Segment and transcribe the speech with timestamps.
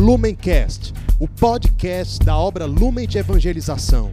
[0.00, 4.10] Lumencast, o podcast da obra Lumen de Evangelização.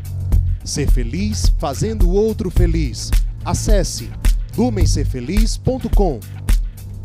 [0.62, 3.10] Ser feliz fazendo o outro feliz.
[3.46, 4.12] Acesse
[4.58, 6.20] lumencerfeliz.com.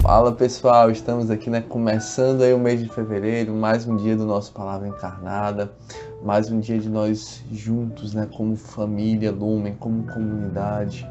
[0.00, 4.26] Fala pessoal, estamos aqui né, começando aí o mês de fevereiro, mais um dia do
[4.26, 5.72] nosso Palavra Encarnada,
[6.20, 11.08] mais um dia de nós juntos, né, como família Lumen, como comunidade,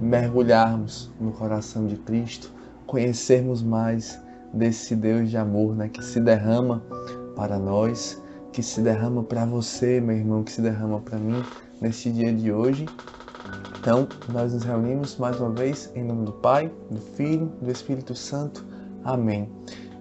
[0.00, 2.50] mergulharmos no coração de Cristo,
[2.88, 4.18] conhecermos mais
[4.54, 6.82] desse Deus de amor, né, que se derrama
[7.34, 11.42] para nós, que se derrama para você, meu irmão, que se derrama para mim
[11.80, 12.86] neste dia de hoje.
[13.78, 18.14] Então, nós nos reunimos mais uma vez em nome do Pai, do Filho, do Espírito
[18.14, 18.64] Santo.
[19.04, 19.50] Amém.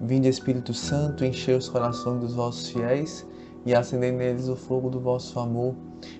[0.01, 3.27] Vinde, Espírito Santo, encher os corações dos vossos fiéis
[3.65, 5.75] e acender neles o fogo do vosso amor.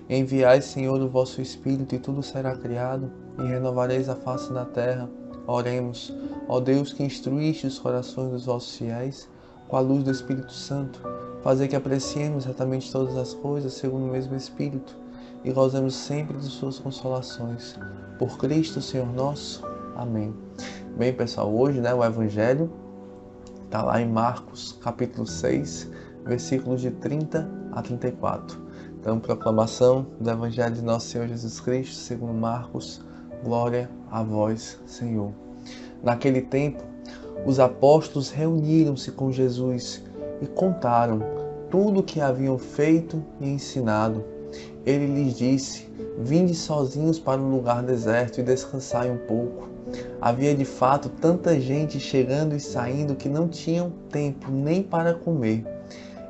[0.08, 5.08] Enviai, Senhor, o vosso Espírito e tudo será criado e renovareis a face da terra.
[5.46, 6.14] Oremos,
[6.48, 9.28] ó Deus que instruíste os corações dos vossos fiéis
[9.68, 11.00] com a luz do Espírito Santo,
[11.42, 14.96] fazer que apreciemos certamente todas as coisas segundo o mesmo Espírito
[15.44, 17.78] e gozemos sempre de suas consolações.
[18.18, 19.62] Por Cristo, Senhor nosso.
[19.94, 20.34] Amém.
[20.96, 22.72] Bem, pessoal, hoje né, o Evangelho
[23.64, 25.90] está lá em Marcos, capítulo 6,
[26.24, 28.64] versículos de 30 a 34.
[28.98, 33.02] Então, proclamação do Evangelho de nosso Senhor Jesus Cristo, segundo Marcos,
[33.42, 35.32] glória a vós, Senhor.
[36.02, 36.82] Naquele tempo,
[37.44, 40.02] os apóstolos reuniram-se com Jesus
[40.40, 41.20] e contaram
[41.70, 44.24] tudo o que haviam feito e ensinado
[44.86, 49.68] ele lhes disse: Vinde sozinhos para um lugar deserto e descansai um pouco.
[50.20, 55.64] Havia de fato tanta gente chegando e saindo que não tinham tempo nem para comer.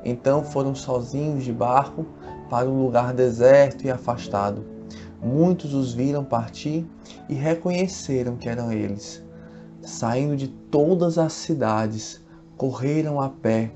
[0.04, 2.06] Então foram sozinhos de barco
[2.50, 4.64] para um lugar deserto e afastado.
[5.24, 6.86] Muitos os viram partir
[7.30, 9.24] e reconheceram que eram eles.
[9.80, 12.22] Saindo de todas as cidades,
[12.58, 13.72] correram a pé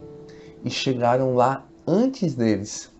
[0.63, 2.91] e chegaram lá antes deles.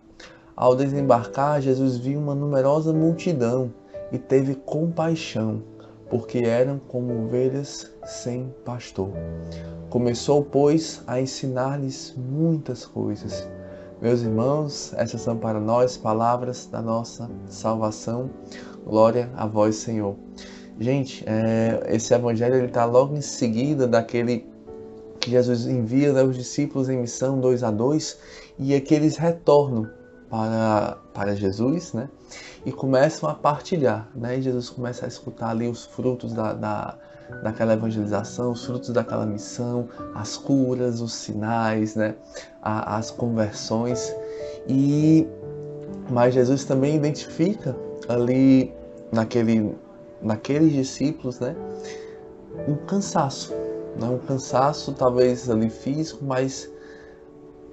[0.57, 3.73] Ao desembarcar, Jesus viu uma numerosa multidão
[4.11, 5.63] e teve compaixão,
[6.09, 9.11] porque eram como ovelhas sem pastor.
[9.91, 13.47] Começou, pois, a ensinar-lhes muitas coisas.
[14.01, 18.31] Meus irmãos, essas são para nós palavras da nossa salvação.
[18.87, 20.15] Glória a vós, Senhor.
[20.79, 24.47] Gente, é, esse evangelho está logo em seguida daquele
[25.19, 28.21] que Jesus envia né, os discípulos em missão dois a dois
[28.57, 29.91] e é que eles retornam
[30.31, 32.09] para, para Jesus, né?
[32.65, 34.39] E começam a partilhar, né?
[34.39, 36.97] E Jesus começa a escutar ali os frutos da, da,
[37.43, 42.15] daquela evangelização, os frutos daquela missão, as curas, os sinais, né?
[42.63, 44.15] As conversões.
[44.67, 45.27] E
[46.11, 47.77] mas Jesus também identifica
[48.09, 48.73] ali
[49.13, 49.77] naquele,
[50.23, 51.55] naqueles discípulos, né?
[52.67, 53.53] Um cansaço,
[53.97, 54.09] né?
[54.09, 56.71] Um cansaço talvez ali físico, mas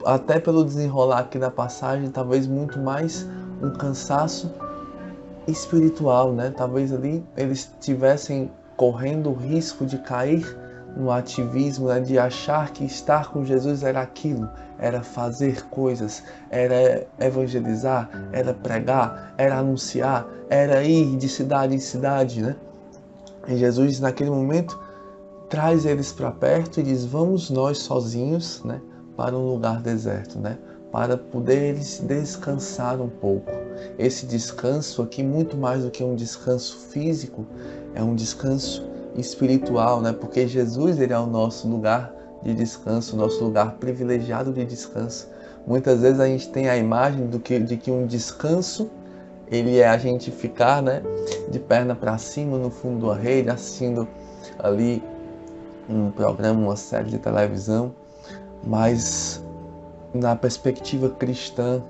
[0.06, 3.26] até pelo desenrolar aqui da passagem, talvez muito mais
[3.62, 4.52] um cansaço
[5.48, 6.54] espiritual, né?
[6.56, 10.58] Talvez ali eles tivessem correndo o risco de cair
[10.96, 12.00] no ativismo, né?
[12.00, 14.50] de achar que estar com Jesus era aquilo,
[14.80, 22.42] era fazer coisas, era evangelizar, era pregar, era anunciar, era ir de cidade em cidade,
[22.42, 22.56] né?
[23.48, 24.80] E Jesus naquele momento
[25.50, 28.82] traz eles para perto e diz: "Vamos nós sozinhos, né?
[29.16, 30.58] para um lugar deserto, né?
[30.96, 33.52] Para poderes descansar um pouco.
[34.00, 37.46] Esse descanso aqui, muito mais do que um descanso físico,
[37.94, 40.14] é um descanso espiritual, né?
[40.14, 45.28] Porque Jesus ele é o nosso lugar de descanso, nosso lugar privilegiado de descanso.
[45.68, 48.90] Muitas vezes a gente tem a imagem do que, de que um descanso
[49.52, 51.04] ele é a gente ficar, né,
[51.52, 54.08] de perna para cima no fundo da rede, assistindo
[54.60, 55.04] ali
[55.90, 57.94] um programa, uma série de televisão
[58.66, 59.44] mas
[60.16, 61.82] na perspectiva cristã,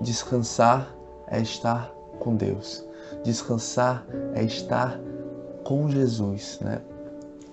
[0.00, 0.94] descansar
[1.28, 2.84] é estar com Deus.
[3.22, 4.04] Descansar
[4.34, 4.98] é estar
[5.64, 6.80] com Jesus, né?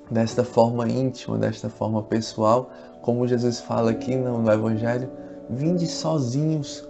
[0.09, 2.69] Desta forma íntima, desta forma pessoal,
[3.01, 5.09] como Jesus fala aqui no, no Evangelho,
[5.49, 6.87] vinde sozinhos,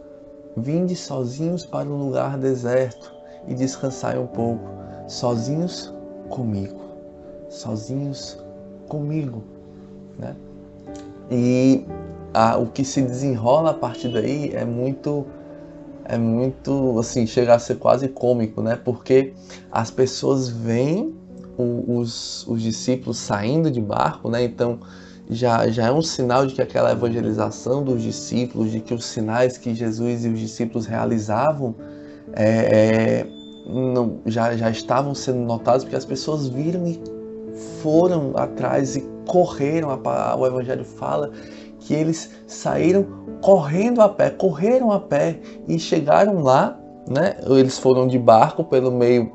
[0.56, 3.12] vinde sozinhos para um lugar deserto
[3.48, 4.63] e descansai um pouco,
[5.08, 5.94] sozinhos
[6.30, 6.80] comigo,
[7.50, 8.38] sozinhos
[8.88, 9.44] comigo,
[10.20, 10.36] né?
[11.31, 11.86] E
[12.38, 15.25] a, o que se desenrola a partir daí é muito
[16.06, 18.75] é muito assim chega a ser quase cômico, né?
[18.75, 19.34] Porque
[19.72, 21.16] as pessoas veem
[21.57, 24.44] os, os discípulos saindo de barco, né?
[24.44, 24.80] Então
[25.28, 29.57] já, já é um sinal de que aquela evangelização dos discípulos, de que os sinais
[29.57, 31.74] que Jesus e os discípulos realizavam
[32.34, 33.28] é, é,
[33.68, 37.01] não, já, já estavam sendo notados, porque as pessoas viram e
[37.81, 39.89] foram atrás e correram.
[40.38, 41.31] O Evangelho fala
[41.88, 43.06] que eles saíram
[43.42, 47.38] correndo a pé, correram a pé e chegaram lá, né?
[47.45, 49.31] Eles foram de barco pelo meio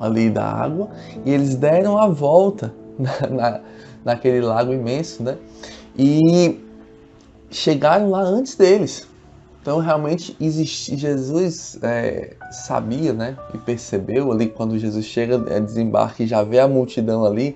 [0.00, 0.88] ali da água
[1.24, 3.60] e eles deram a volta na, na,
[4.02, 5.36] naquele lago imenso, né?
[5.98, 6.58] E
[7.50, 9.06] chegaram lá antes deles.
[9.60, 13.36] Então realmente existe, Jesus é, sabia, né?
[13.52, 17.54] E percebeu ali quando Jesus chega, é, desembarca e já vê a multidão ali,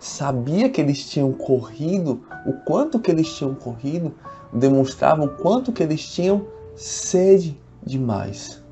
[0.00, 4.14] sabia que eles tinham corrido, o quanto que eles tinham corrido,
[4.52, 8.62] demonstrava o quanto que eles tinham sede demais.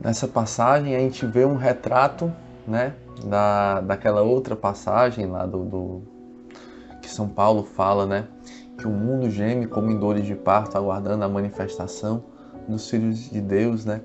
[0.00, 2.32] Nessa passagem a gente vê um retrato,
[2.66, 2.94] né?
[3.24, 6.02] Da, daquela outra passagem lá do, do
[7.02, 8.28] que São Paulo fala, né?
[8.78, 12.22] Que o mundo geme como em dores de parto, aguardando a manifestação
[12.68, 14.02] dos filhos de Deus, né?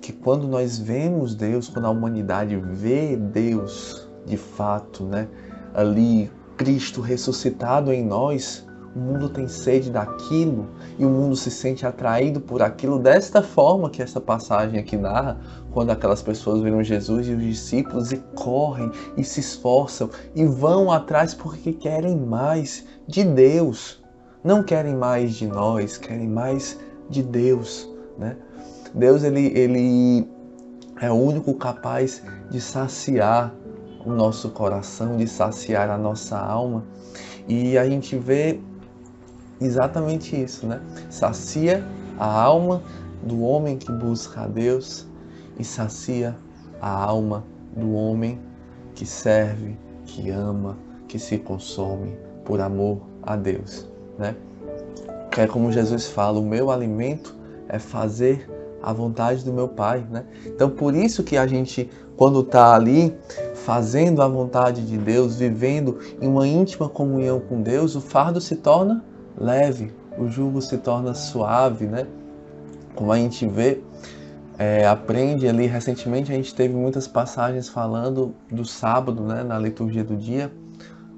[0.00, 5.28] Que quando nós vemos Deus, quando a humanidade vê Deus de fato, né?
[5.74, 11.84] Ali, Cristo ressuscitado em nós, o mundo tem sede daquilo e o mundo se sente
[11.84, 15.36] atraído por aquilo desta forma que essa passagem aqui narra,
[15.72, 20.92] quando aquelas pessoas viram Jesus e os discípulos e correm e se esforçam e vão
[20.92, 24.00] atrás porque querem mais de Deus.
[24.44, 26.78] Não querem mais de nós, querem mais
[27.10, 28.36] de Deus, né?
[28.94, 30.28] Deus ele, ele
[31.00, 33.52] é o único capaz de saciar
[34.04, 36.84] o nosso coração, de saciar a nossa alma.
[37.48, 38.60] E a gente vê
[39.60, 40.80] exatamente isso, né?
[41.10, 41.84] Sacia
[42.18, 42.82] a alma
[43.22, 45.06] do homem que busca a Deus
[45.58, 46.36] e sacia
[46.80, 47.44] a alma
[47.76, 48.38] do homem
[48.94, 50.76] que serve, que ama,
[51.08, 54.36] que se consome por amor a Deus, né?
[55.30, 57.34] Que é como Jesus fala, o meu alimento
[57.68, 58.48] é fazer
[58.84, 60.24] a vontade do meu Pai, né?
[60.46, 63.14] Então por isso que a gente quando está ali
[63.54, 68.56] fazendo a vontade de Deus, vivendo em uma íntima comunhão com Deus, o fardo se
[68.56, 69.02] torna
[69.36, 72.06] leve, o jugo se torna suave, né?
[72.94, 73.80] Como a gente vê,
[74.56, 79.42] é, aprende ali, recentemente a gente teve muitas passagens falando do sábado, né?
[79.42, 80.52] Na liturgia do dia,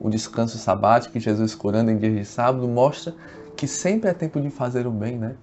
[0.01, 3.15] o descanso sabático, que Jesus curando em dias de sábado, mostra
[3.55, 5.35] que sempre é tempo de fazer o bem, né?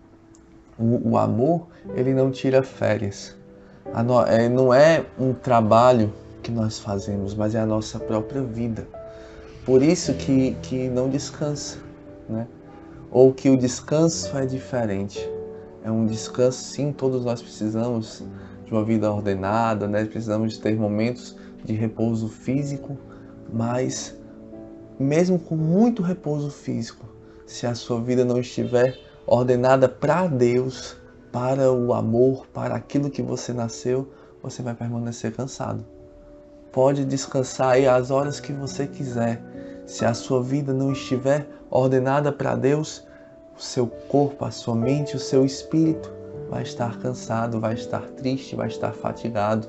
[0.77, 3.35] O, o amor, ele não tira férias.
[4.05, 6.11] No, é, não é um trabalho
[6.41, 8.87] que nós fazemos, mas é a nossa própria vida.
[9.65, 11.77] Por isso que, que não descansa,
[12.27, 12.47] né?
[13.11, 15.29] ou que o descanso é diferente.
[15.83, 18.23] É um descanso, sim, todos nós precisamos
[18.65, 20.03] de uma vida ordenada, né?
[20.05, 22.97] precisamos de ter momentos de repouso físico,
[23.51, 24.15] mas
[24.99, 27.05] mesmo com muito repouso físico,
[27.45, 30.97] se a sua vida não estiver ordenada para Deus,
[31.31, 34.11] para o amor, para aquilo que você nasceu,
[34.41, 35.85] você vai permanecer cansado.
[36.71, 39.41] Pode descansar aí as horas que você quiser,
[39.85, 43.05] se a sua vida não estiver ordenada para Deus,
[43.57, 46.11] o seu corpo, a sua mente, o seu espírito
[46.49, 49.67] vai estar cansado, vai estar triste, vai estar fatigado.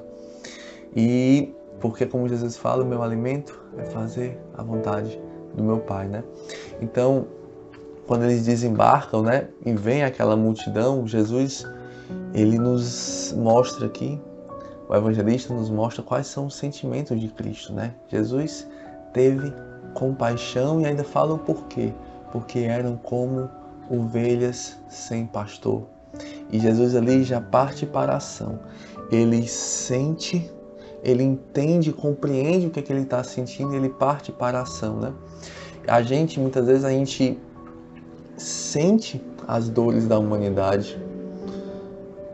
[0.95, 5.21] E porque como Jesus fala, o meu alimento é fazer a vontade
[5.55, 6.25] do meu Pai, né?
[6.81, 7.27] Então,
[8.07, 11.67] quando eles desembarcam, né, e vem aquela multidão, Jesus
[12.35, 14.21] ele nos mostra aqui,
[14.89, 17.95] o evangelista nos mostra quais são os sentimentos de Cristo, né?
[18.09, 18.69] Jesus
[19.13, 19.53] teve
[19.95, 21.93] compaixão e ainda fala o porquê.
[22.31, 23.49] Porque eram como
[23.89, 25.85] ovelhas sem pastor.
[26.51, 28.59] E Jesus ali já parte para a ação.
[29.11, 30.51] Ele sente,
[31.03, 34.63] ele entende, compreende o que, é que ele está sentindo e ele parte para a
[34.63, 35.13] ação, né?
[35.87, 37.39] A gente, muitas vezes, a gente
[38.37, 40.99] sente as dores da humanidade.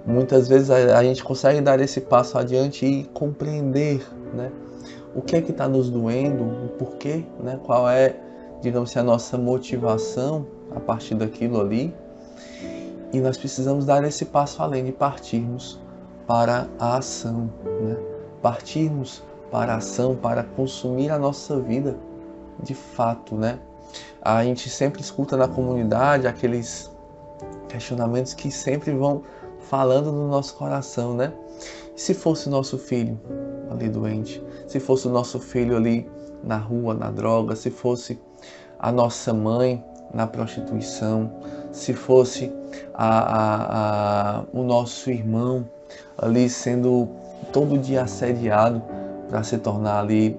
[0.07, 4.51] Muitas vezes a, a gente consegue dar esse passo adiante e compreender, né?
[5.15, 7.59] o que é que está nos doendo, o porquê, né?
[7.65, 8.17] qual é,
[8.61, 11.95] digamos assim, a nossa motivação a partir daquilo ali.
[13.13, 15.81] E nós precisamos dar esse passo além de partirmos
[16.27, 17.97] para a ação, né?
[18.41, 21.97] partirmos para a ação, para consumir a nossa vida
[22.63, 23.59] de fato, né?
[24.23, 26.91] A gente sempre escuta na comunidade aqueles
[27.69, 29.23] questionamentos que sempre vão
[29.61, 31.33] falando no nosso coração, né?
[31.97, 33.19] Se fosse nosso filho
[33.71, 36.09] ali doente, se fosse o nosso filho ali
[36.43, 38.19] na rua, na droga, se fosse
[38.79, 41.31] a nossa mãe na prostituição,
[41.73, 42.53] se fosse
[42.95, 45.69] a, a, a, o nosso irmão
[46.19, 47.09] ali sendo
[47.53, 48.83] todo dia assediado
[49.29, 50.39] para se tornar ali,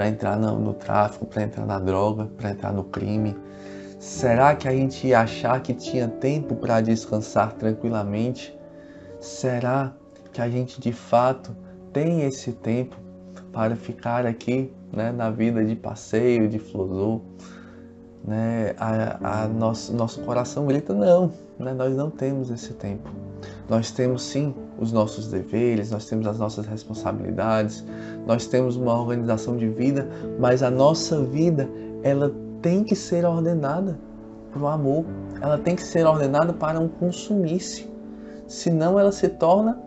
[0.00, 3.36] para entrar no, no tráfico, para entrar na droga, para entrar no crime.
[3.98, 8.58] Será que a gente ia achar que tinha tempo para descansar tranquilamente?
[9.20, 9.92] Será
[10.32, 11.54] que a gente de fato
[11.92, 12.96] tem esse tempo
[13.52, 17.22] para ficar aqui né, na vida de passeio, de flosou?
[18.24, 23.10] né, a, a nosso, nosso coração grita não, né, nós não temos esse tempo.
[23.70, 27.84] Nós temos sim os nossos deveres, nós temos as nossas responsabilidades,
[28.26, 30.08] nós temos uma organização de vida,
[30.40, 31.70] mas a nossa vida
[32.02, 33.96] ela tem que ser ordenada
[34.50, 35.04] para o amor,
[35.40, 37.88] ela tem que ser ordenada para um consumir-se,
[38.48, 39.80] senão ela se torna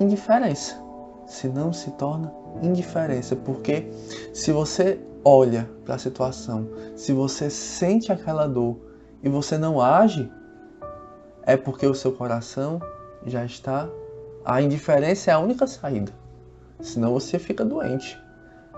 [0.00, 0.82] indiferença,
[1.24, 3.88] senão se torna indiferença, porque
[4.34, 8.76] se você olha para a situação, se você sente aquela dor
[9.22, 10.28] e você não age,
[11.44, 12.80] é porque o seu coração
[13.26, 13.88] já está.
[14.44, 16.12] A indiferença é a única saída,
[16.80, 18.20] senão você fica doente.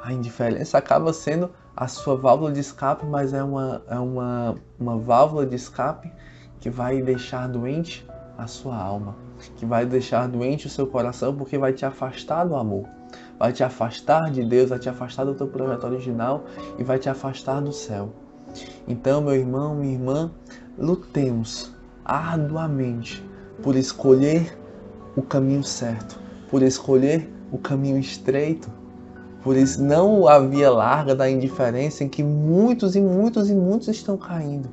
[0.02, 4.98] A indiferença acaba sendo a sua válvula de escape, mas é uma, é uma, uma
[4.98, 6.12] válvula de escape
[6.60, 9.16] que vai deixar doente a sua alma,
[9.56, 12.86] que vai deixar doente o seu coração, porque vai te afastar do amor
[13.38, 16.44] vai te afastar de Deus, vai te afastar do teu projeto original
[16.78, 18.12] e vai te afastar do céu.
[18.86, 20.30] Então, meu irmão, minha irmã,
[20.78, 21.72] lutemos
[22.04, 23.24] arduamente
[23.62, 24.56] por escolher
[25.16, 26.18] o caminho certo,
[26.50, 28.70] por escolher o caminho estreito,
[29.42, 33.88] por isso não a via larga da indiferença em que muitos e muitos e muitos
[33.88, 34.70] estão caindo,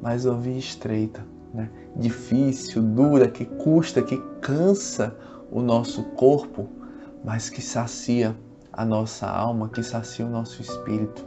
[0.00, 1.68] mas a via estreita, né?
[1.96, 5.16] difícil, dura, que custa, que cansa
[5.50, 6.68] o nosso corpo,
[7.24, 8.36] mas que sacia
[8.72, 11.24] a nossa alma, que sacia o nosso espírito.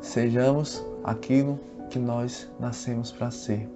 [0.00, 1.58] Sejamos aquilo
[1.90, 3.68] que nós nascemos para ser,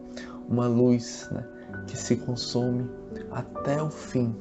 [0.49, 1.45] uma luz né,
[1.87, 2.89] que se consome
[3.31, 4.35] até o fim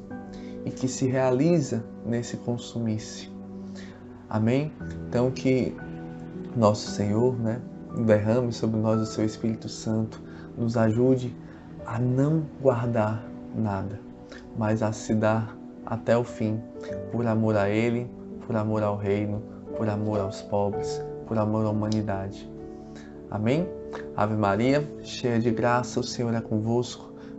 [0.64, 3.30] e que se realiza nesse consumir-se.
[4.28, 4.72] Amém?
[5.08, 5.76] Então que
[6.56, 7.60] nosso Senhor né,
[8.04, 10.20] derrame sobre nós o seu Espírito Santo,
[10.56, 11.34] nos ajude
[11.86, 13.24] a não guardar
[13.54, 14.00] nada,
[14.56, 16.60] mas a se dar até o fim,
[17.10, 18.10] por amor a Ele,
[18.46, 19.42] por amor ao Reino,
[19.76, 22.50] por amor aos pobres, por amor à humanidade.
[23.30, 23.68] Amém?
[24.16, 27.11] Ave Maria, cheia de graça, o Senhor é convosco.